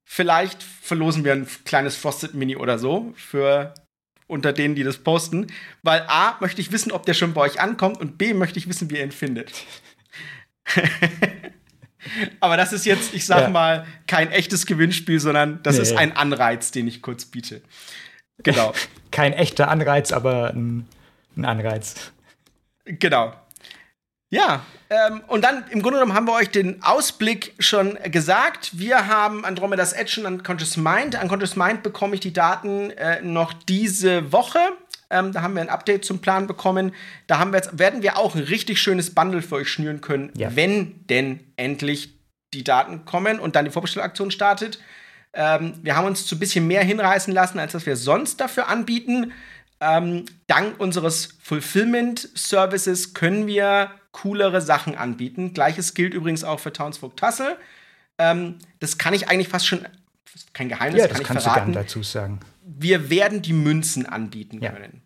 [0.04, 3.74] Vielleicht verlosen wir ein kleines Frosted Mini oder so für
[4.34, 5.46] unter denen, die das posten.
[5.82, 8.68] Weil A, möchte ich wissen, ob der schon bei euch ankommt und B, möchte ich
[8.68, 9.50] wissen, wie ihr ihn findet.
[12.40, 13.48] Aber das ist jetzt, ich sag Ja.
[13.48, 15.82] mal, kein echtes Gewinnspiel, sondern das Nee.
[15.82, 17.62] ist ein Anreiz, den ich kurz biete.
[18.42, 18.74] Genau.
[19.10, 20.88] Kein echter Anreiz, aber ein,
[21.36, 22.10] ein Anreiz.
[22.84, 23.32] Genau.
[24.34, 28.78] Ja, ähm, und dann im Grunde genommen haben wir euch den Ausblick schon gesagt.
[28.78, 31.20] Wir haben Andromeda's Edge und Unconscious Mind.
[31.20, 34.58] Unconscious Mind bekomme ich die Daten äh, noch diese Woche.
[35.10, 36.92] Ähm, da haben wir ein Update zum Plan bekommen.
[37.28, 40.32] Da haben wir jetzt, werden wir auch ein richtig schönes Bundle für euch schnüren können,
[40.36, 40.54] Ja.
[40.56, 42.18] wenn denn endlich
[42.52, 44.80] die Daten kommen und dann die Vorbestellaktion startet.
[45.32, 48.68] Ähm, wir haben uns zu ein bisschen mehr hinreißen lassen, als was wir sonst dafür
[48.68, 49.32] anbieten.
[49.80, 55.52] Ähm, dank unseres Fulfillment-Services können wir coolere Sachen anbieten.
[55.52, 57.56] Gleiches gilt übrigens auch für Townsfolk Tassel.
[58.18, 61.26] Ähm, das kann ich eigentlich fast schon, das ist kein Geheimnis, Ja, kann das ich
[61.26, 61.72] kannst du verraten.
[61.72, 62.40] gerne dazu sagen.
[62.64, 64.70] Wir werden die Münzen anbieten Ja.
[64.72, 65.02] können.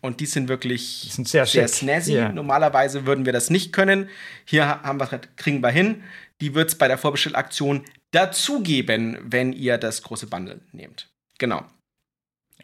[0.00, 1.76] Und die sind wirklich Die sind sehr sehr schick.
[1.76, 2.12] snazzy.
[2.14, 2.30] Ja.
[2.30, 4.08] Normalerweise würden wir das nicht können.
[4.44, 6.02] Hier ha- haben wir, kriegen wir hin.
[6.40, 11.08] Die wird es bei der Vorbestellaktion dazugeben, wenn ihr das große Bundle nehmt.
[11.38, 11.64] Genau.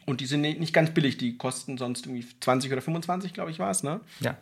[0.07, 1.17] Und die sind ni- nicht ganz billig.
[1.19, 4.01] Die kosten sonst irgendwie 20 oder 25, glaube ich, war es, ne?
[4.21, 4.37] Ja.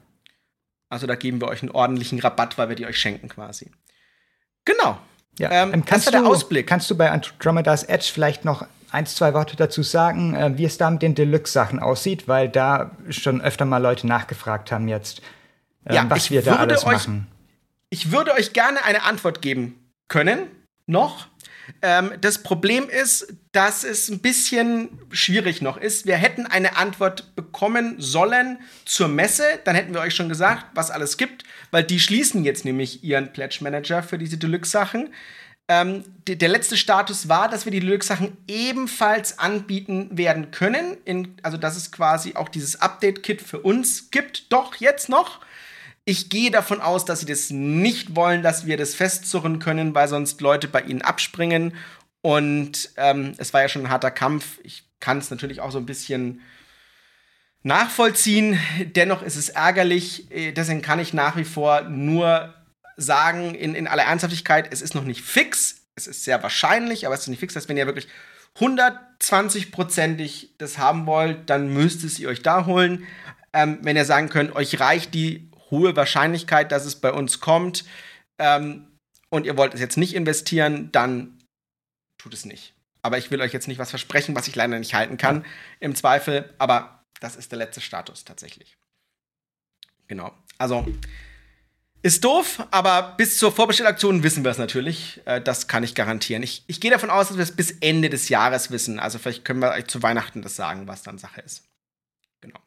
[0.88, 3.70] Also da geben wir euch einen ordentlichen Rabatt, weil wir die euch schenken quasi.
[4.64, 4.98] Genau.
[5.38, 5.50] Ja.
[5.50, 6.66] Ähm, Ähm, das kannst, war der du, Ausblick.
[6.66, 10.78] kannst du bei Andromeda's Edge vielleicht noch ein, zwei Worte dazu sagen, äh, wie es
[10.78, 12.26] da mit den Deluxe-Sachen aussieht?
[12.26, 15.20] Weil da schon öfter mal Leute nachgefragt haben jetzt,
[15.86, 17.26] ähm, Ja, was wir da alles euch- machen.
[17.90, 20.40] Ich würde euch gerne eine Antwort geben können,
[20.86, 21.26] noch.
[21.82, 26.06] Ähm, das Problem ist, dass es ein bisschen schwierig noch ist.
[26.06, 29.44] Wir hätten eine Antwort bekommen sollen zur Messe.
[29.64, 33.32] Dann hätten wir euch schon gesagt, was alles gibt, weil die schließen jetzt nämlich ihren
[33.32, 35.12] Pledge Manager für diese Deluxe-Sachen.
[35.70, 40.96] Ähm, de- der letzte Status war, dass wir die Deluxe-Sachen ebenfalls anbieten werden können.
[41.04, 44.50] In, also, dass es quasi auch dieses Update-Kit für uns gibt.
[44.50, 45.40] Doch, jetzt noch.
[46.08, 50.08] Ich gehe davon aus, dass sie das nicht wollen, dass wir das festzurren können, weil
[50.08, 51.74] sonst Leute bei ihnen abspringen.
[52.22, 54.58] Und ähm, es war ja schon ein harter Kampf.
[54.62, 56.40] Ich kann es natürlich auch so ein bisschen
[57.62, 58.58] nachvollziehen.
[58.96, 60.30] Dennoch ist es ärgerlich.
[60.30, 62.54] Äh, Deswegen kann ich nach wie vor nur
[62.96, 65.82] sagen, in, in aller Ernsthaftigkeit, es ist noch nicht fix.
[65.94, 67.52] Es ist sehr wahrscheinlich, aber es ist nicht fix.
[67.52, 68.08] Das wenn ihr wirklich
[68.56, 73.06] 120-prozentig das haben wollt, dann müsst es ihr euch da holen.
[73.52, 77.84] Ähm, wenn ihr sagen könnt, euch reicht die hohe Wahrscheinlichkeit, dass es bei uns kommt
[78.38, 78.86] ähm,
[79.30, 81.38] und ihr wollt es jetzt nicht investieren, dann
[82.18, 82.74] tut es nicht.
[83.02, 85.44] Aber ich will euch jetzt nicht was versprechen, was ich leider nicht halten kann,
[85.80, 86.52] im Zweifel.
[86.58, 88.76] Aber das ist der letzte Status tatsächlich.
[90.08, 90.34] Genau.
[90.58, 90.86] Also
[92.02, 95.20] ist doof, aber bis zur Vorbestellaktion wissen wir es natürlich.
[95.24, 96.42] Äh, das kann ich garantieren.
[96.42, 99.00] Ich, ich gehe davon aus, dass wir es bis Ende des Jahres wissen.
[99.00, 101.64] Also vielleicht können wir euch zu Weihnachten das sagen, was dann Sache ist.
[102.40, 102.60] Genau.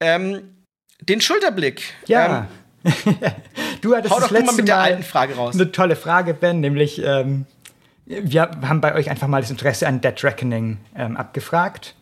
[0.00, 0.61] Ähm,
[1.08, 1.82] den Schulterblick.
[2.06, 2.46] Ja.
[2.84, 2.92] Ähm,
[3.80, 5.54] du hattest hau doch du mal letzte mit der Mal alten Frage raus.
[5.54, 7.46] eine tolle Frage, Ben, nämlich ähm,
[8.06, 11.94] wir haben bei euch einfach mal das Interesse an Dead Reckoning ähm, abgefragt.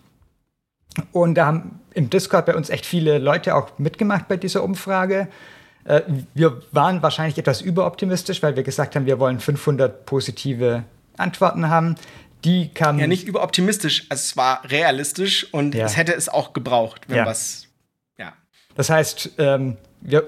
[1.13, 5.29] Und da haben im Discord bei uns echt viele Leute auch mitgemacht bei dieser Umfrage.
[5.85, 6.01] Äh,
[6.35, 10.85] wir waren wahrscheinlich etwas überoptimistisch, weil wir gesagt haben, wir wollen 500 positive
[11.17, 11.95] Antworten haben.
[12.45, 14.07] Die kamen Ja, nicht überoptimistisch.
[14.09, 15.85] Also es war realistisch und Ja.
[15.85, 17.27] es hätte es auch gebraucht, wenn Ja.
[17.27, 17.67] was.
[18.81, 20.27] Das heißt, ähm, wir,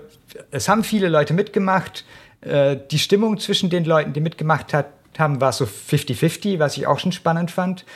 [0.51, 2.05] es haben viele Leute mitgemacht.
[2.43, 6.87] Äh, die Stimmung zwischen den Leuten, die mitgemacht hat, haben, war so 50-50, was ich
[6.87, 7.87] auch schon spannend fand.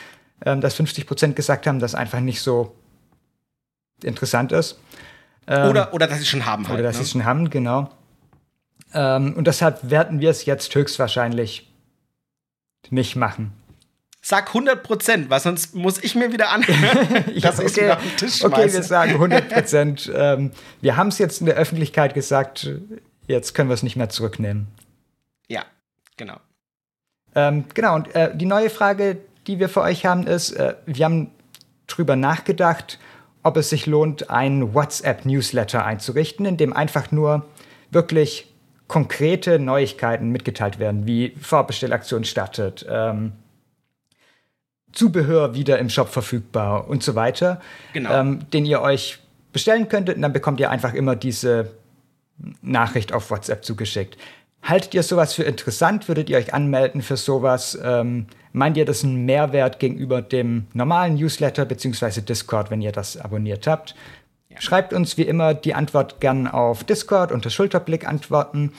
[0.42, 2.74] Ähm, dass 50 Prozent gesagt haben, dass einfach nicht so
[4.02, 4.80] interessant ist.
[5.46, 6.78] Ähm, Oder, oder dass sie schon haben halt.
[6.78, 7.04] oder dass sie ne?
[7.04, 7.90] es schon haben, genau.
[8.94, 11.70] Ähm, und deshalb werden wir es jetzt höchstwahrscheinlich
[12.88, 13.52] nicht machen.
[14.28, 18.16] Sag 100 Prozent, weil sonst muss ich mir wieder anhören, dass ich okay, auf den
[18.16, 18.82] Tisch okay, wir schmeiße.
[18.82, 20.12] sagen 100 Prozent.
[20.12, 22.68] ähm, wir haben es jetzt in der Öffentlichkeit gesagt,
[23.28, 24.66] jetzt können wir es nicht mehr zurücknehmen.
[25.46, 25.62] ja,
[26.16, 26.38] genau.
[27.36, 31.04] Ähm, genau, und äh, die neue Frage, die wir für euch haben, ist, äh, wir
[31.04, 31.30] haben
[31.86, 32.98] drüber nachgedacht,
[33.44, 37.46] ob es sich lohnt, einen WhatsApp-Newsletter einzurichten, in dem einfach nur
[37.92, 38.52] wirklich
[38.88, 43.30] konkrete Neuigkeiten mitgeteilt werden, wie Vorbestellaktion startet, ähm,
[44.96, 47.60] Zubehör wieder im Shop verfügbar und so weiter,
[47.92, 48.12] Genau.
[48.12, 49.18] ähm, den ihr euch
[49.52, 51.70] bestellen könntet und dann bekommt ihr einfach immer diese
[52.62, 54.18] Nachricht auf WhatsApp zugeschickt.
[54.62, 56.08] Haltet ihr sowas für interessant?
[56.08, 57.78] Würdet ihr euch anmelden für sowas?
[57.82, 62.20] Ähm, meint ihr das einen Mehrwert gegenüber dem normalen Newsletter bzw.
[62.22, 63.94] Discord, wenn ihr das abonniert habt?
[64.58, 68.72] Schreibt uns wie immer die Antwort gern auf Discord unter Schulterblick antworten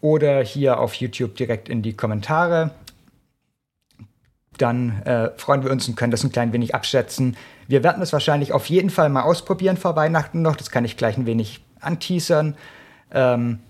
[0.00, 2.70] oder hier auf YouTube direkt in die Kommentare.
[4.58, 7.36] Dann äh, freuen wir uns und können das ein klein wenig abschätzen.
[7.68, 10.56] Wir werden es wahrscheinlich auf jeden Fall mal ausprobieren vor Weihnachten noch.
[10.56, 12.56] Das kann ich gleich ein wenig anteasern.
[13.10, 13.60] Ähm,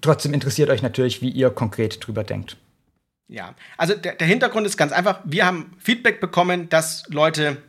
[0.00, 2.56] trotzdem interessiert euch natürlich, wie ihr konkret drüber denkt.
[3.28, 5.20] Ja, also der, der Hintergrund ist ganz einfach.
[5.24, 7.62] Wir haben Feedback bekommen, dass Leute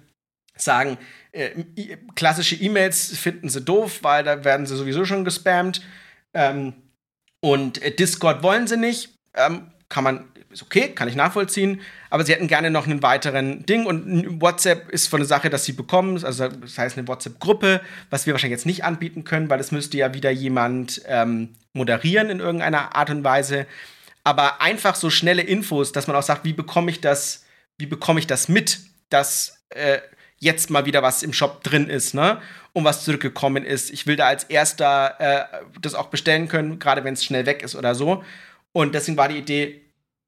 [0.56, 0.98] sagen,
[1.32, 1.64] äh,
[2.16, 5.82] klassische E-Mails finden sie doof, weil da werden sie sowieso schon gespammt.
[6.34, 6.74] Ähm,
[7.40, 9.18] und äh, Discord wollen sie nicht.
[9.34, 11.82] Ähm, kann man, ist okay, kann ich nachvollziehen.
[12.10, 13.86] Aber sie hätten gerne noch einen weiteren Ding.
[13.86, 16.24] Und WhatsApp ist von der Sache, dass sie bekommen.
[16.24, 19.98] Also, das heißt eine WhatsApp-Gruppe, was wir wahrscheinlich jetzt nicht anbieten können, weil das müsste
[19.98, 23.68] ja wieder jemand ähm, moderieren in irgendeiner Art und Weise.
[24.24, 27.46] Aber einfach so schnelle Infos, dass man auch sagt, wie bekomme ich das,
[27.78, 28.80] wie bekomme ich das mit,
[29.10, 30.00] dass äh,
[30.40, 32.42] jetzt mal wieder was im Shop drin ist, ne?
[32.74, 33.90] Und was zurückgekommen ist.
[33.90, 35.46] Ich will da als erster äh,
[35.82, 38.24] das auch bestellen können, gerade wenn es schnell weg ist oder so.
[38.72, 39.82] Und deswegen war die Idee,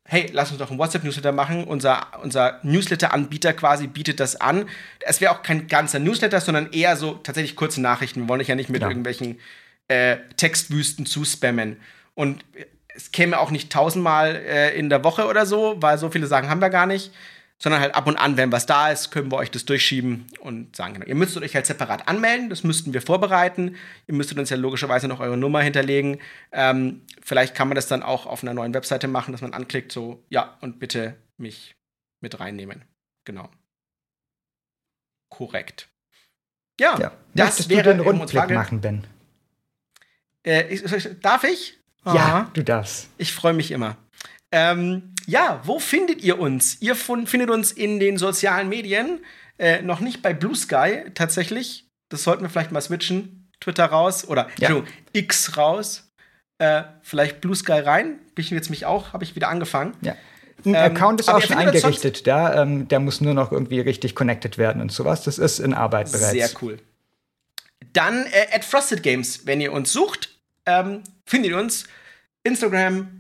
[0.10, 1.63] hey, lass uns doch einen WhatsApp-Newsletter machen.
[1.63, 4.65] Unser, unser Newsletter-Anbieter quasi bietet das an.
[5.02, 8.22] Es wäre auch kein ganzer Newsletter, sondern eher so tatsächlich kurze Nachrichten.
[8.22, 8.88] Wir wollen euch ja nicht mit ja.
[8.88, 9.39] irgendwelchen
[9.88, 11.78] äh, Textwüsten zuspammen.
[12.15, 12.43] Und
[12.95, 16.50] es käme auch nicht tausendmal äh, in der Woche oder so, weil so viele Sachen
[16.50, 17.12] haben wir gar nicht
[17.62, 20.76] sondern halt ab und an, wenn was da ist, können wir euch das durchschieben und
[20.76, 21.06] sagen, genau.
[21.06, 23.76] Ihr müsstet euch halt separat anmelden, das müssten wir vorbereiten.
[24.08, 26.19] Ihr müsstet uns ja logischerweise noch eure Nummer hinterlegen.
[26.54, 29.91] Ähm, vielleicht kann man das dann auch auf einer neuen Webseite machen, dass man anklickt,
[29.91, 31.76] so, ja, und bitte mich
[32.22, 32.86] mit reinnehmen.
[33.26, 33.50] Genau.
[35.30, 35.89] Korrekt.
[36.80, 37.12] Ja, ja.
[37.34, 39.06] das Möchtest wäre du den Rundblick machen, Ben.
[40.45, 40.82] Äh, ich,
[41.22, 41.78] darf ich?
[42.06, 43.10] Ja, du darfst.
[43.17, 43.98] Ich freue mich immer.
[44.51, 46.81] Ähm, ja, wo findet ihr uns?
[46.81, 49.19] Ihr findet uns in den sozialen Medien.
[49.57, 51.88] Äh, noch nicht bei Blue Sky tatsächlich.
[52.09, 53.49] Das sollten wir vielleicht mal switchen.
[53.59, 54.83] Twitter raus oder ja.
[55.13, 56.12] X raus.
[56.57, 58.19] Äh, vielleicht Blue Sky rein.
[58.33, 59.95] Bin ich jetzt mich auch, habe ich wieder angefangen.
[60.01, 60.15] Ja.
[60.65, 62.62] Ein ähm, Account ist auch schon eingerichtet da.
[62.62, 65.23] Ähm, der muss nur noch irgendwie richtig connected werden und sowas.
[65.23, 66.31] Das ist in Arbeit bereits.
[66.31, 66.79] Sehr cool.
[67.93, 71.85] Dann äh, at Frosted Games, wenn ihr uns sucht, ähm, findet ihr uns.
[72.43, 73.18] Instagram,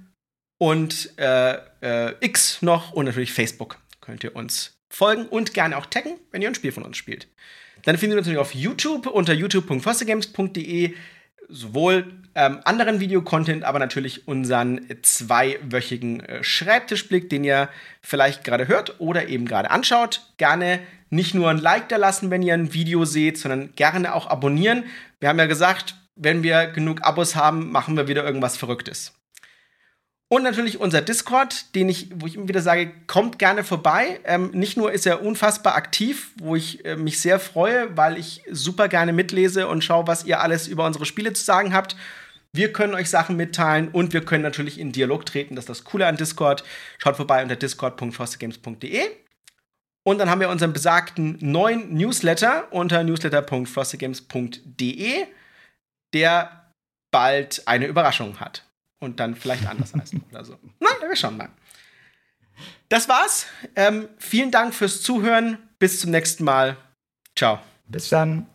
[0.59, 5.87] und äh, äh, X noch und natürlich Facebook könnt ihr uns folgen und gerne auch
[5.87, 7.27] taggen, wenn ihr ein Spiel von uns spielt.
[7.85, 10.93] Dann findet ihr uns natürlich auf YouTube unter youtube.fostergames.de
[11.47, 17.69] sowohl ähm, anderen Videocontent, aber natürlich unseren zweiwöchigen äh, Schreibtischblick, den ihr
[18.01, 20.21] vielleicht gerade hört oder eben gerade anschaut.
[20.37, 24.27] Gerne nicht nur ein Like da lassen, wenn ihr ein Video seht, sondern gerne auch
[24.27, 24.83] abonnieren.
[25.19, 29.18] Wir haben ja gesagt, wenn wir genug Abos haben, machen wir wieder irgendwas Verrücktes.
[30.31, 34.19] Und natürlich unser Discord, den ich, wo ich immer wieder sage, kommt gerne vorbei.
[34.25, 38.43] Ähm, nicht nur ist er unfassbar aktiv, wo ich äh, mich sehr freue, weil ich
[38.51, 41.95] super gerne mitlese und schaue, was ihr alles über unsere Spiele zu sagen habt.
[42.53, 45.55] Wir können euch Sachen mitteilen und wir können natürlich in Dialog treten.
[45.55, 46.63] Das ist das Coole an Discord.
[46.99, 49.01] Schaut vorbei unter discord.frostedgames.de.
[50.03, 55.25] Und dann haben wir unseren besagten neuen Newsletter unter newsletter.frostedgames.de,
[56.13, 56.71] der
[57.11, 58.68] bald eine Überraschung hat
[58.99, 60.57] und dann vielleicht anders heißen oder so.
[60.79, 61.49] Na, wir schauen mal.
[62.89, 63.45] Das war's.
[63.75, 65.57] Ähm, vielen Dank fürs Zuhören.
[65.79, 66.77] Bis zum nächsten Mal.
[67.35, 67.59] Ciao.
[67.87, 68.47] Bis dann.